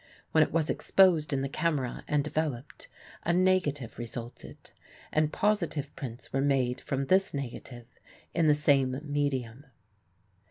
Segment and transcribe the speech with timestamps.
[0.31, 2.87] When it was exposed in the camera and developed,
[3.23, 4.71] a negative resulted,
[5.11, 7.85] and positive prints were made from this negative
[8.33, 9.65] in the same medium.